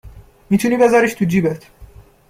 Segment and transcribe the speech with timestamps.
[0.49, 1.65] می تونی بزاریش تو جیبت